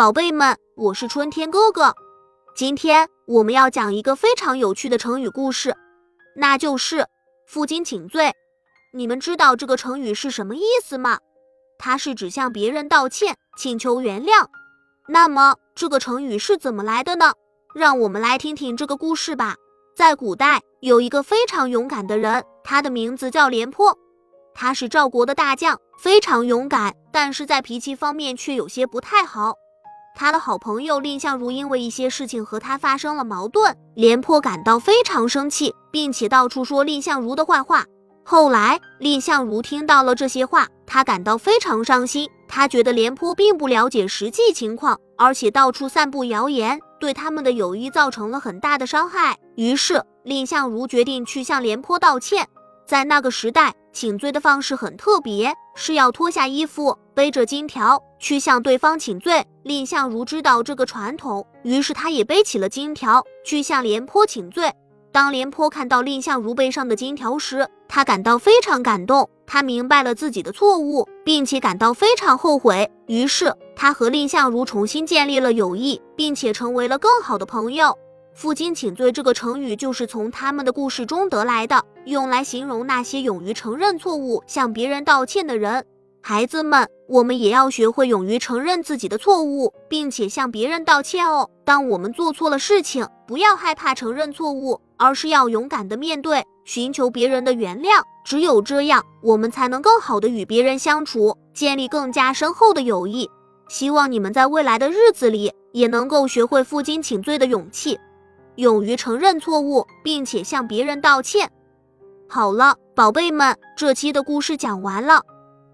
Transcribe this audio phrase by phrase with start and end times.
[0.00, 1.94] 宝贝们，我是春天哥哥。
[2.56, 5.76] 今天我们要讲一个非常有趣的成语故事，
[6.34, 7.06] 那就是
[7.46, 8.32] 负荆请罪。
[8.94, 11.18] 你们知道这个成语是什么意思吗？
[11.78, 14.46] 它是指向别人道歉，请求原谅。
[15.06, 17.34] 那么这个成语是怎么来的呢？
[17.74, 19.54] 让我们来听听这个故事吧。
[19.94, 23.94] 在古代，有一个非常勇敢的人，他的名字叫廉颇。
[24.54, 29.52] 他是赵国的大将，非常勇敢，但是在脾气方面却有些不太好。
[30.14, 37.84] 他的好朋友蔺相如因为一些事情和他发生了矛盾，廉颇感到非常生气，并且到处说蔺相如的坏话。
[38.22, 42.28] 后来，蔺相如听到了这些话，他感到非常伤心。
[42.46, 49.36] 他觉得廉颇并不了解实际情况，而且到处散布谣言，对他们的友谊造成了很大的伤害。
[49.56, 52.46] 于是，蔺相如决定去向廉颇道歉。
[52.86, 59.44] 在那个时代，请罪的方式很特别，是要脱下衣服，背着金条去向对方请罪。
[59.62, 64.72] 蔺相如知道这个传统，于是他也背起了金条去向廉颇请罪。
[65.12, 69.28] 当廉颇看到蔺相如背上的金条时，他感到非常感动。
[69.46, 72.90] 他明白了自己的错误，并且感到非常后悔。
[73.06, 77.98] 于是，他和蔺相如重新建立了友谊，并且成为了更好的朋友。
[78.32, 85.84] 负荆请罪这个成语就是从他们的故事中得来的，用来形容那些勇于承认错误、向别人道歉的人。
[86.22, 91.48] 孩子们，我们也要学会勇于承认自己的错误，并且向别人道歉哦。
[91.64, 98.02] 当我们做错了事情，不要害怕承认错误，而是要勇敢的面对，寻求别人的原谅。
[98.24, 103.28] 只有这样，我们才能更好的与别人相处，建立更加深厚的友谊。
[103.68, 107.98] 希望你们在未来的日子里也能够学会负荆请罪的勇气。
[108.56, 111.50] 勇于承认错误，并且向别人道歉。
[112.28, 115.22] 好了，宝贝们，这期的故事讲完了。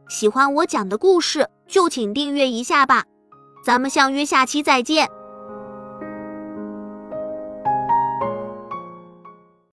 [0.09, 3.05] 喜欢我讲的故事，就请订阅一下吧。
[3.65, 5.09] 咱们相约下期再见。